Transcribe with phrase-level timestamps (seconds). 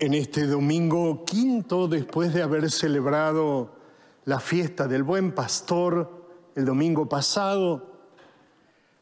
[0.00, 3.72] en este domingo quinto, después de haber celebrado
[4.24, 7.98] la fiesta del buen pastor el domingo pasado,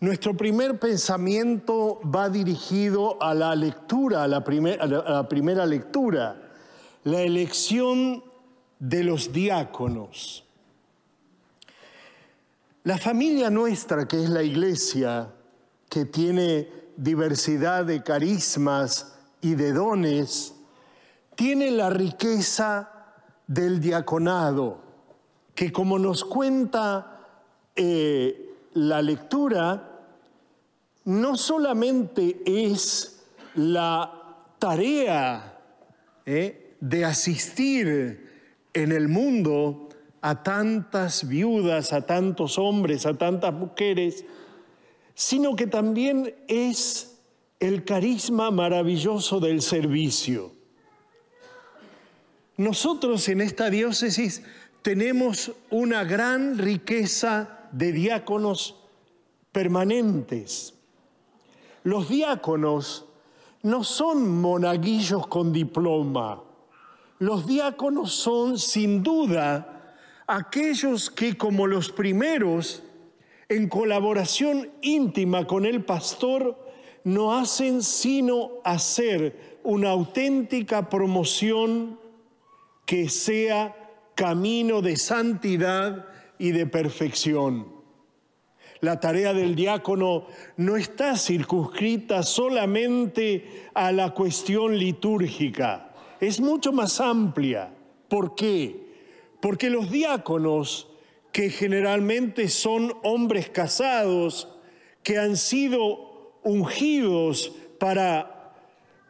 [0.00, 6.50] nuestro primer pensamiento va dirigido a la lectura, a la, primera lectura,
[7.04, 8.24] la elección
[8.78, 10.44] de los diáconos.
[12.84, 15.28] La familia nuestra, que es la iglesia,
[15.90, 20.54] que tiene diversidad de carismas y de dones,
[21.40, 23.14] tiene la riqueza
[23.46, 24.82] del diaconado,
[25.54, 27.18] que como nos cuenta
[27.74, 30.02] eh, la lectura,
[31.06, 33.24] no solamente es
[33.54, 35.58] la tarea
[36.26, 39.88] eh, de asistir en el mundo
[40.20, 44.26] a tantas viudas, a tantos hombres, a tantas mujeres,
[45.14, 47.18] sino que también es
[47.60, 50.59] el carisma maravilloso del servicio.
[52.60, 54.42] Nosotros en esta diócesis
[54.82, 58.76] tenemos una gran riqueza de diáconos
[59.50, 60.74] permanentes.
[61.84, 63.06] Los diáconos
[63.62, 66.42] no son monaguillos con diploma.
[67.18, 72.82] Los diáconos son sin duda aquellos que como los primeros,
[73.48, 76.58] en colaboración íntima con el pastor,
[77.04, 81.99] no hacen sino hacer una auténtica promoción
[82.90, 83.76] que sea
[84.16, 86.08] camino de santidad
[86.40, 87.68] y de perfección.
[88.80, 97.00] La tarea del diácono no está circunscrita solamente a la cuestión litúrgica, es mucho más
[97.00, 97.72] amplia.
[98.08, 98.88] ¿Por qué?
[99.40, 100.88] Porque los diáconos,
[101.30, 104.48] que generalmente son hombres casados,
[105.04, 108.52] que han sido ungidos para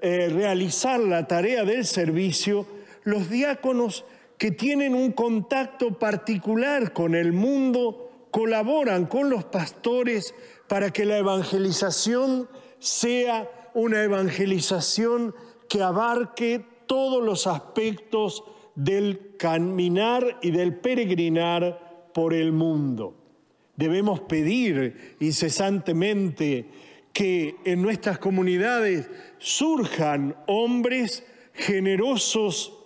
[0.00, 2.66] eh, realizar la tarea del servicio,
[3.08, 4.04] los diáconos
[4.36, 10.34] que tienen un contacto particular con el mundo colaboran con los pastores
[10.68, 12.48] para que la evangelización
[12.78, 15.34] sea una evangelización
[15.70, 23.14] que abarque todos los aspectos del caminar y del peregrinar por el mundo.
[23.76, 26.66] Debemos pedir incesantemente
[27.14, 29.08] que en nuestras comunidades
[29.38, 32.77] surjan hombres generosos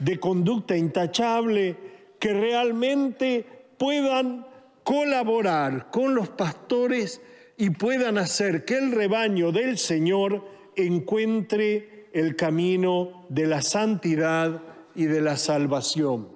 [0.00, 1.76] de conducta intachable
[2.18, 3.46] que realmente
[3.78, 4.46] puedan
[4.82, 7.20] colaborar con los pastores
[7.56, 10.44] y puedan hacer que el rebaño del Señor
[10.76, 14.62] encuentre el camino de la santidad
[14.94, 16.28] y de la salvación.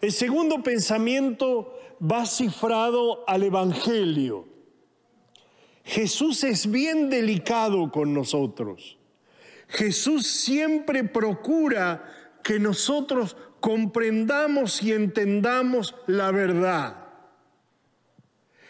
[0.00, 4.46] El segundo pensamiento va cifrado al Evangelio.
[5.84, 8.98] Jesús es bien delicado con nosotros.
[9.68, 12.04] Jesús siempre procura
[12.42, 16.96] que nosotros comprendamos y entendamos la verdad.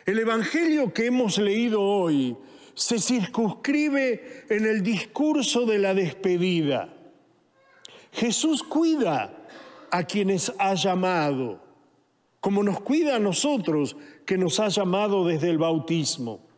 [0.04, 2.36] El Evangelio que hemos leído hoy
[2.74, 6.92] se circunscribe en el discurso de la despedida.
[8.12, 9.46] Jesús cuida
[9.90, 11.62] a quienes ha llamado,
[12.40, 16.48] como nos cuida a nosotros que nos ha llamado desde el bautismo.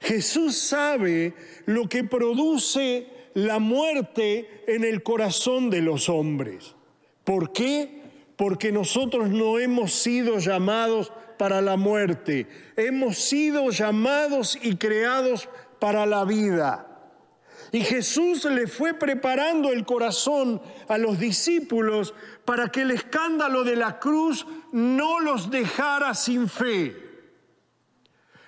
[0.00, 1.34] Jesús sabe
[1.66, 6.74] lo que produce la muerte en el corazón de los hombres.
[7.22, 8.02] ¿Por qué?
[8.36, 15.48] Porque nosotros no hemos sido llamados para la muerte, hemos sido llamados y creados
[15.78, 16.84] para la vida.
[17.70, 23.76] Y Jesús le fue preparando el corazón a los discípulos para que el escándalo de
[23.76, 26.96] la cruz no los dejara sin fe.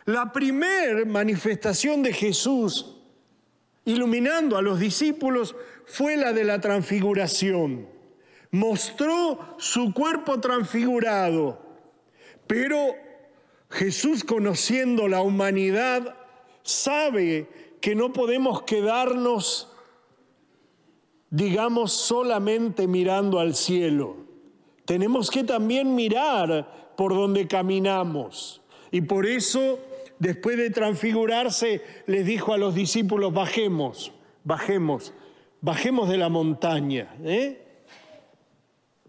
[0.07, 2.97] La primer manifestación de Jesús
[3.91, 7.89] iluminando a los discípulos fue la de la transfiguración.
[8.51, 11.61] Mostró su cuerpo transfigurado,
[12.47, 12.95] pero
[13.71, 16.17] Jesús conociendo la humanidad
[16.63, 17.49] sabe
[17.81, 19.69] que no podemos quedarnos,
[21.31, 24.17] digamos, solamente mirando al cielo.
[24.85, 28.61] Tenemos que también mirar por donde caminamos.
[28.91, 29.79] Y por eso
[30.21, 34.13] después de transfigurarse, les dijo a los discípulos, bajemos,
[34.45, 35.13] bajemos,
[35.61, 37.17] bajemos de la montaña.
[37.25, 37.61] ¿eh?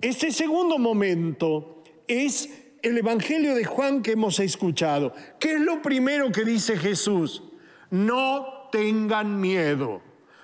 [0.01, 2.49] Este segundo momento es
[2.81, 5.13] el Evangelio de Juan que hemos escuchado.
[5.39, 7.43] ¿Qué es lo primero que dice Jesús?
[7.91, 10.01] No tengan miedo,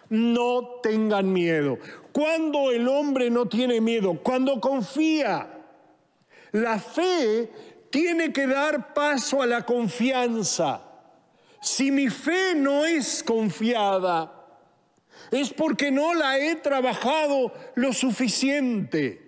[0.10, 1.80] no tengan miedo.
[2.12, 5.58] Cuando el hombre no tiene miedo, cuando confía,
[6.52, 7.50] la fe
[7.98, 10.84] tiene que dar paso a la confianza.
[11.60, 14.34] Si mi fe no es confiada,
[15.32, 19.27] Es porque no la he trabajado lo suficiente.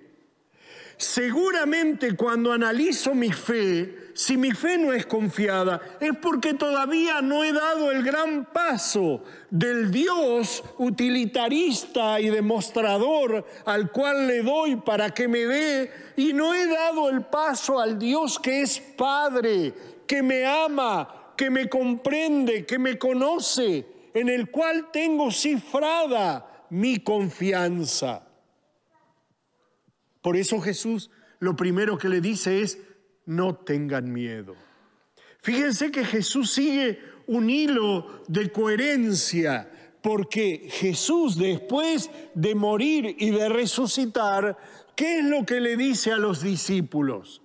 [1.00, 7.46] Seguramente cuando analizo mi fe, si mi fe no es confiada, es porque todavía no
[7.46, 15.12] he dado el gran paso del Dios utilitarista y demostrador al cual le doy para
[15.12, 19.74] que me dé, y no he dado el paso al Dios que es Padre,
[20.06, 27.00] que me ama, que me comprende, que me conoce, en el cual tengo cifrada mi
[27.00, 28.29] confianza.
[30.22, 32.80] Por eso Jesús lo primero que le dice es,
[33.26, 34.56] no tengan miedo.
[35.42, 39.72] Fíjense que Jesús sigue un hilo de coherencia,
[40.02, 44.58] porque Jesús después de morir y de resucitar,
[44.96, 47.42] ¿qué es lo que le dice a los discípulos?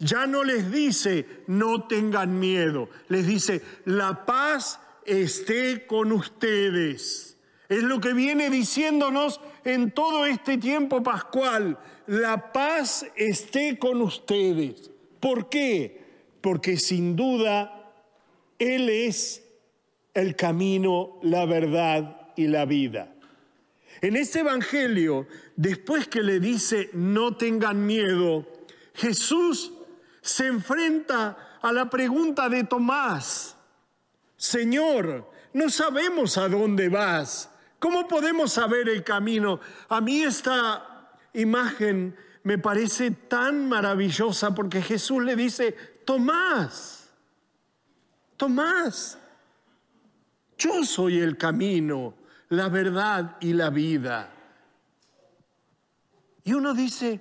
[0.00, 7.33] Ya no les dice, no tengan miedo, les dice, la paz esté con ustedes.
[7.74, 11.76] Es lo que viene diciéndonos en todo este tiempo pascual
[12.06, 14.92] la paz esté con ustedes.
[15.18, 16.04] ¿Por qué?
[16.40, 17.92] Porque sin duda
[18.60, 19.42] Él es
[20.12, 23.12] el camino, la verdad y la vida.
[24.00, 28.46] En este Evangelio, después que le dice no tengan miedo,
[28.94, 29.72] Jesús
[30.20, 33.56] se enfrenta a la pregunta de Tomás,
[34.36, 37.50] Señor, no sabemos a dónde vas,
[37.84, 39.60] ¿cómo podemos saber el camino?
[39.90, 45.72] A mí esta imagen me parece tan maravillosa porque Jesús le dice,
[46.06, 47.10] Tomás,
[48.38, 49.18] Tomás,
[50.56, 52.14] yo soy el camino,
[52.48, 54.32] la verdad y la vida.
[56.42, 57.20] Y uno dice,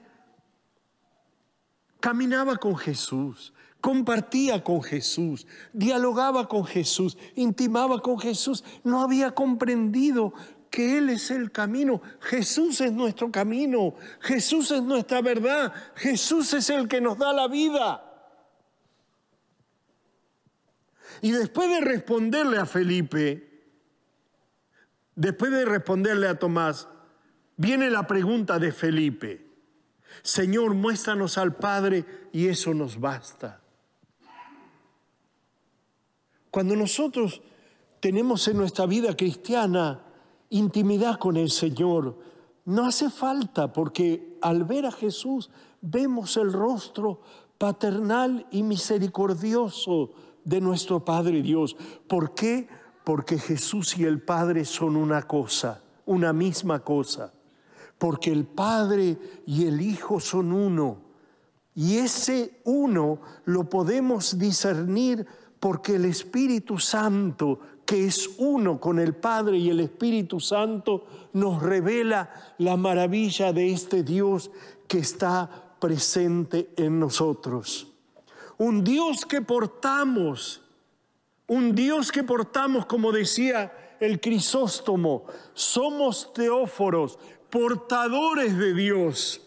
[2.04, 10.34] caminaba con Jesús, compartía con Jesús, dialogaba con Jesús, intimaba con Jesús, no había comprendido
[10.70, 12.02] que Él es el camino.
[12.20, 13.96] Jesús es nuestro camino.
[14.20, 15.74] Jesús es nuestra verdad.
[15.96, 18.04] Jesús es el que nos da la vida.
[21.22, 23.64] Y después de responderle a Felipe,
[25.16, 26.90] después de responderle a Tomás,
[27.56, 29.53] viene la pregunta de Felipe.
[30.22, 33.62] Señor, muéstranos al Padre y eso nos basta.
[36.52, 37.42] Cuando nosotros
[38.00, 40.04] tenemos en nuestra vida cristiana
[40.54, 42.18] intimidad con el Señor.
[42.66, 45.50] No hace falta porque al ver a Jesús
[45.82, 47.22] vemos el rostro
[47.58, 50.12] paternal y misericordioso
[50.44, 51.76] de nuestro Padre Dios.
[52.08, 52.68] ¿Por qué?
[53.04, 57.34] Porque Jesús y el Padre son una cosa, una misma cosa.
[57.98, 60.98] Porque el Padre y el Hijo son uno.
[61.76, 65.26] Y ese uno lo podemos discernir
[65.60, 71.62] porque el Espíritu Santo que es uno con el Padre y el Espíritu Santo, nos
[71.62, 74.52] revela la maravilla de este Dios
[74.88, 77.88] que está presente en nosotros.
[78.58, 80.62] Un Dios que portamos,
[81.48, 87.20] un Dios que portamos, como decía el Crisóstomo, somos teóforos,
[87.54, 89.40] portadores de Dios.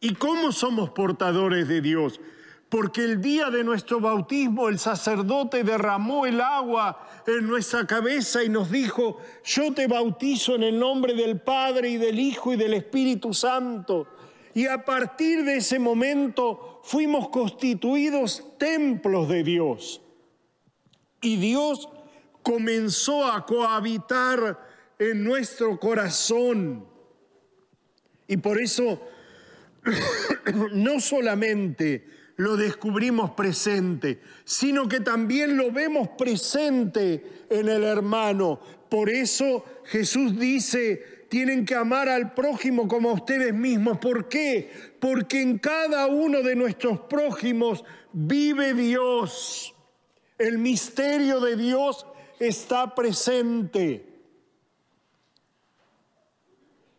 [0.00, 2.18] ¿Y cómo somos portadores de Dios?
[2.68, 8.48] porque el día de nuestro bautismo el sacerdote derramó el agua en nuestra cabeza y
[8.48, 12.74] nos dijo, yo te bautizo en el nombre del Padre y del Hijo y del
[12.74, 14.08] Espíritu Santo.
[14.52, 20.00] Y a partir de ese momento fuimos constituidos templos de Dios.
[21.20, 21.88] Y Dios
[22.42, 24.58] comenzó a cohabitar
[24.98, 26.86] en nuestro corazón.
[28.28, 29.00] Y por eso
[30.72, 38.60] no solamente lo descubrimos presente, sino que también lo vemos presente en el hermano.
[38.88, 43.98] Por eso Jesús dice, tienen que amar al prójimo como a ustedes mismos.
[43.98, 44.70] ¿Por qué?
[45.00, 49.74] Porque en cada uno de nuestros prójimos vive Dios.
[50.38, 52.06] El misterio de Dios
[52.38, 54.15] está presente.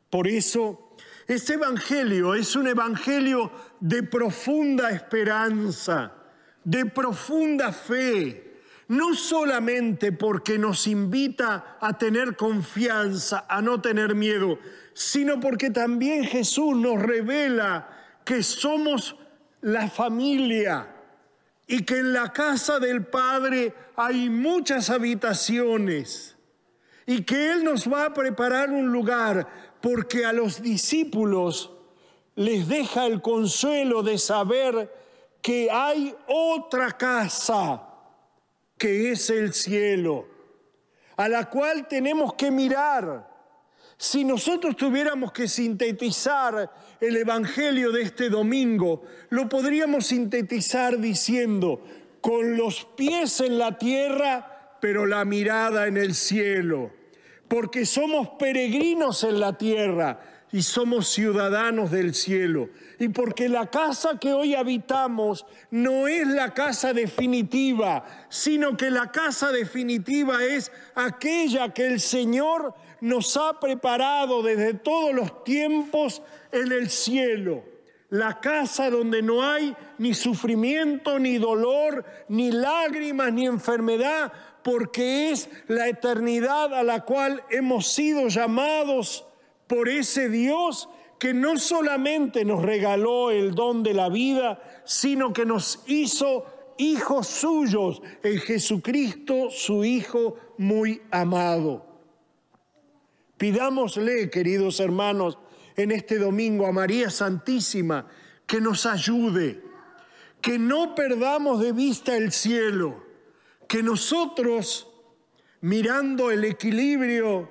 [0.09, 0.95] Por eso
[1.27, 6.13] este Evangelio es un Evangelio de profunda esperanza,
[6.63, 14.57] de profunda fe, no solamente porque nos invita a tener confianza, a no tener miedo,
[14.93, 17.89] sino porque también Jesús nos revela
[18.23, 19.17] que somos
[19.61, 20.95] la familia
[21.67, 26.37] y que en la casa del Padre hay muchas habitaciones
[27.05, 31.71] y que Él nos va a preparar un lugar porque a los discípulos
[32.35, 34.93] les deja el consuelo de saber
[35.41, 37.83] que hay otra casa
[38.77, 40.37] que es el cielo.
[41.17, 43.27] a la cual tenemos que mirar.
[43.97, 51.83] Si nosotros tuviéramos que sintetizar el Evangelio de este domingo, lo podríamos sintetizar diciendo,
[52.21, 56.91] con los pies en la tierra, pero la mirada en el cielo,
[57.47, 60.19] porque somos peregrinos en la tierra
[60.51, 62.69] y somos ciudadanos del cielo.
[62.99, 69.11] Y porque la casa que hoy habitamos no es la casa definitiva, sino que la
[69.11, 76.71] casa definitiva es aquella que el Señor nos ha preparado desde todos los tiempos en
[76.71, 77.63] el cielo.
[78.09, 84.31] La casa donde no hay ni sufrimiento, ni dolor, ni lágrimas, ni enfermedad,
[84.67, 89.25] porque es la eternidad a la cual hemos sido llamados
[89.65, 95.45] por ese Dios que no solamente nos regaló el don de la vida, sino que
[95.45, 96.45] nos hizo
[96.77, 101.85] hijos suyos en Jesucristo, su Hijo muy amado.
[103.37, 105.37] Pidámosle, queridos hermanos,
[105.77, 108.05] en este domingo a María Santísima
[108.45, 109.63] que nos ayude,
[110.41, 113.06] que no perdamos de vista el cielo,
[113.67, 114.87] que nosotros,
[115.61, 117.49] mirando el equilibrio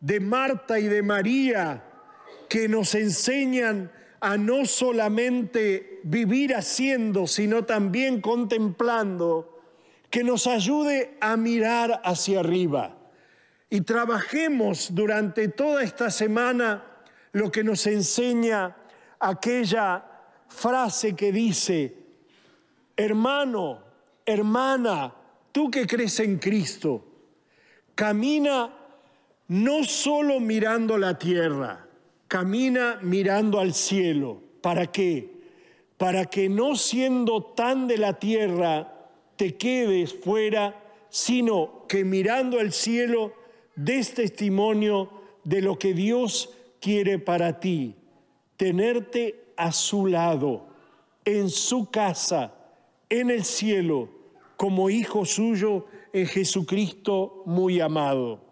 [0.00, 1.84] de Marta y de María
[2.48, 3.90] que nos enseñan
[4.20, 9.60] a no solamente vivir haciendo, sino también contemplando,
[10.10, 12.98] que nos ayude a mirar hacia arriba.
[13.70, 16.84] Y trabajemos durante toda esta semana
[17.32, 18.76] lo que nos enseña
[19.18, 20.04] aquella
[20.48, 21.96] frase que dice,
[22.96, 23.82] hermano,
[24.26, 25.14] hermana,
[25.52, 27.04] tú que crees en Cristo,
[27.94, 28.74] camina
[29.48, 31.86] no solo mirando la tierra,
[32.26, 34.40] camina mirando al cielo.
[34.62, 35.30] ¿Para qué?
[35.98, 42.72] Para que no siendo tan de la tierra te quedes fuera, sino que mirando al
[42.72, 43.34] cielo
[43.76, 45.10] des testimonio
[45.44, 47.94] de lo que Dios quiere para ti,
[48.56, 50.66] tenerte a su lado,
[51.24, 52.54] en su casa,
[53.08, 54.08] en el cielo,
[54.62, 58.44] como hijo suyo en Jesucristo muy amado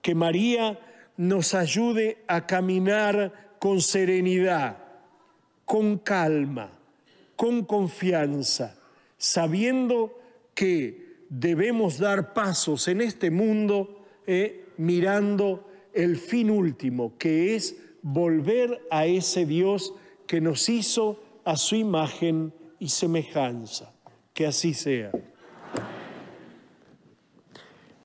[0.00, 0.80] que María
[1.18, 4.78] nos ayude a caminar con serenidad,
[5.66, 6.72] con calma,
[7.36, 8.74] con confianza,
[9.18, 10.18] sabiendo
[10.54, 18.80] que debemos dar pasos en este mundo eh, mirando el fin último, que es volver
[18.90, 19.92] a ese Dios
[20.26, 23.92] que nos hizo a su imagen y semejanza.
[24.32, 25.12] Que así sea.